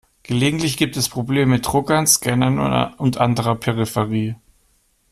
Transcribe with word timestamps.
Gelegentlich 0.23 0.77
gibt 0.77 0.97
es 0.97 1.09
Probleme 1.09 1.45
mit 1.57 1.67
Druckern, 1.67 2.07
Scannern 2.07 2.57
und 2.97 3.17
anderer 3.19 3.53
Peripherie. 3.53 4.33